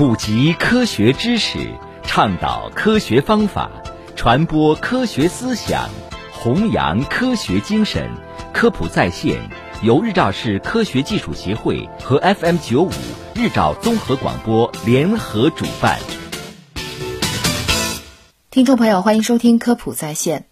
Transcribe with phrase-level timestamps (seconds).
[0.00, 1.58] 普及科学知识，
[2.04, 3.70] 倡导科学方法，
[4.16, 5.90] 传播科学思想，
[6.32, 8.10] 弘扬科学精神。
[8.50, 9.38] 科普在线
[9.82, 12.90] 由日照市科学技术协会和 FM 九五
[13.34, 15.98] 日照综合广播联合主办。
[18.50, 20.46] 听众朋友，欢迎收听科普在线。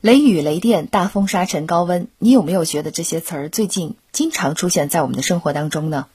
[0.00, 6.06] 雷雨、雷电、大风、沙尘、高温，你有没有觉得这些词儿最近经常出现在我们的生活当中呢？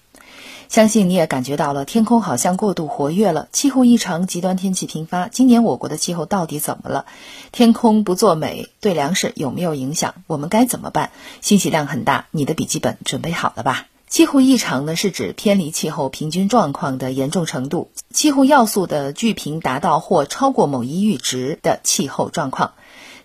[0.71, 5.27] 相信你也感觉到了，天空好像过度活跃了，气候异常，极端天气频发。
[5.27, 7.05] 今年我国的气候到底怎么了？
[7.51, 10.15] 天空不作美，对粮食有没有影响？
[10.27, 11.11] 我们该怎么办？
[11.41, 13.87] 信息量很大，你的笔记本准备好了吧？
[14.07, 22.71] 气候异常呢，是指偏离气候平均状况的严重程度，气候要素的聚平达到或超过某一阈值的气候状况。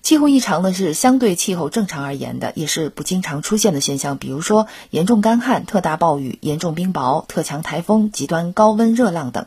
[0.06, 4.18] 气候异常呢是相对气候正常而言的，也是不经常出现的现象。
[4.18, 9.46] 比如说严重干旱、特大暴雨、严重冰雹、特强台风、极端高温热浪等。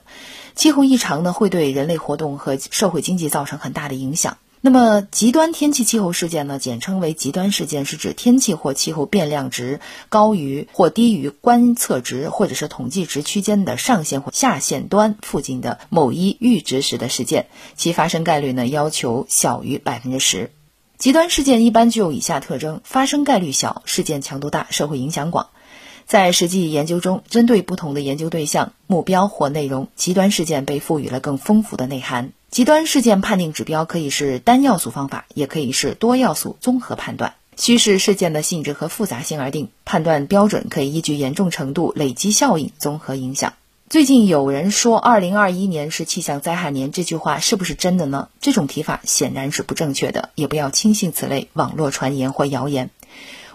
[0.55, 4.37] 气候异常呢会对人类活动和社会经济造成很大的影响。
[4.59, 20.51] 那么极端天气气候事件呢，简称为极端事件，是指天气或气候变量值高于或低于观测值或者是统计值区间的上限或下限端附近的某一阈值时的事件，其发生概率呢要求小于百分之十。
[20.99, 25.47] 极端事件一般具有以下特征：发生概率小，事件强度大，社会影响广。
[26.05, 32.33] 在实际研究中，针对不同的研究对象、目标或内容，极端事件被赋予了更丰富的内涵。
[32.51, 39.69] 极端事件判定指标可以是单要素方法，也可以是多要素综合判断，需视事件的性质和复杂性而定。
[39.85, 43.53] 判断标准可以依据严重程度、累积效应综合影响。
[43.89, 48.29] 最近有人说“二零二一年是气象灾害年”，这句话是不是真的呢？
[48.39, 52.91] 这种提法显然是不正确的，也不要轻信此类网络传言或谣言。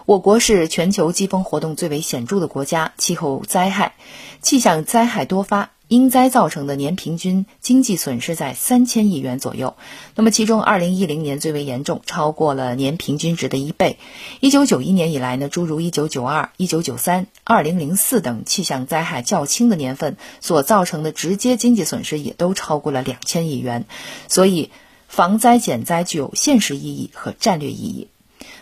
[0.05, 3.93] 我国是全球季风活动最为显著的国家，气候灾害、
[4.41, 5.69] 气象灾害多发。
[5.87, 9.75] 因灾造成的年平均经济损失在三千亿元左右，
[10.15, 13.97] 那么其中二零一零年最为严重，超过了年平均值的一倍。
[14.39, 23.85] 一九九一年以来呢，诸如一九九二、一九九三、二零零四等气象灾害较轻的年份所造成的直接经济损失也都超过了两千亿元。
[24.27, 24.71] 所以，
[25.07, 28.07] 防灾减灾具有现实意义和战略意义。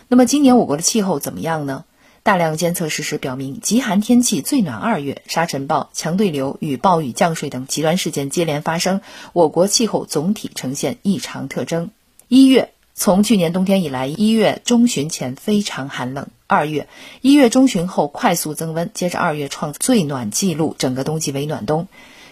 [0.08, 1.84] 那么今年我国的气候怎么样呢？
[2.24, 9.02] 大量监测事实表明，极寒天气、最暖二月、沙尘暴、强对流与暴雨降水等极端事件接连发生，
[9.34, 11.90] 我国气候总体呈现异常特征。
[12.28, 16.88] 一月，从去年冬天以来，一月中旬前非常寒冷；二月，
[17.20, 21.88] 一月中旬后快速增温，接着二月创最暖纪录，整个冬季为暖冬。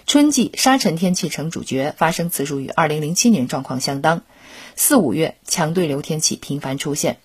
[0.06, 4.22] 春季沙尘天气成主角，发生次数与二零零七年状况相当。
[4.74, 7.18] 四五月，强对流天气频繁出现。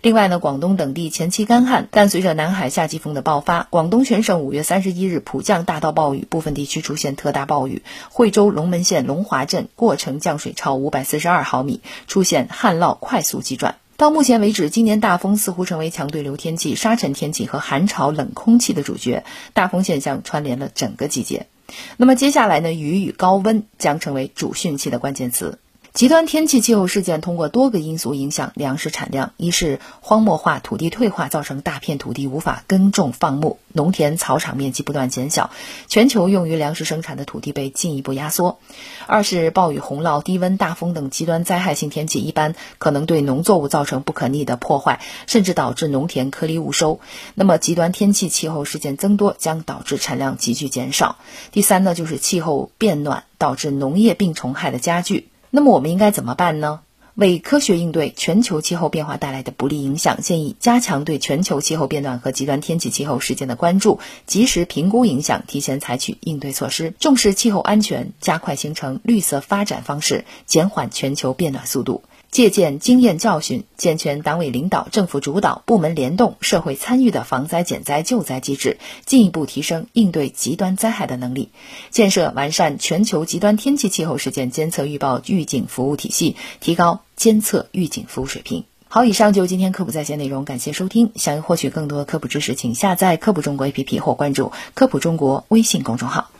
[0.00, 7.82] 另外呢，广东等地前期干旱，但随着南海夏季风的爆发，广东全省五月三十一日普降大到暴雨，部分地区出现特大暴雨。
[8.10, 13.76] 惠州龙门县龙华镇过程降水超五百四十二毫米，出现旱涝快速急转。
[13.96, 19.22] 到目前为止，今年大风似乎成为强对流天气、沙尘天气和寒潮冷空气的主角，
[19.52, 21.46] 大风现象串联了整个季节。
[21.96, 25.58] 那么接下来呢，雨与高温将成为主汛期的关键词。
[25.94, 35.50] 极端天气气候事件通过多个因素影响粮食产量：一是荒漠化、土地退化，造成大片土地无法耕种放牧，农田草场面积不断减小，
[35.88, 38.56] 全球用于粮食生产的土地被进一步压缩；
[39.06, 47.00] 二是暴雨、洪涝、低温、大风等极端灾害性天气，一般可能对农作物造成不可逆的破坏，甚至导致农田颗粒无收。
[47.34, 51.16] 那么，极端天气气候事件增多，将导致产量急剧减少。
[51.50, 55.28] 第三呢，就是气候变暖导致农业病虫害的加剧。
[55.54, 56.80] 那么我们应该怎么办呢？
[57.14, 72.02] 为科学应对全球气候变化带来的不利影响，建议加强对全球气候变暖和极端天气气候事件的关注，及时评估影响，提前采取应对措施，重视气候安全，加快形成绿色发展方式，减缓全球变暖速度。
[72.32, 81.50] 借鉴经验教训，健全党委领导、政府主导、部门联动、社会参与的防灾减灾救灾机制，进一步提升应对极端灾害的能力；
[81.90, 88.64] 建设完善全球极端天气气候事件监测预报预警服务体系，提高监测预警服务水平。
[88.88, 91.12] 好，以上就今天科普在线内容，感谢收听。
[91.16, 96.30] 想要获取更多科普知识，请下载科普中国 APP 或关注科普中国微信公众号。